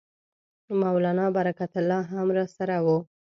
[0.81, 2.97] مولنا برکت الله هم راسره وو.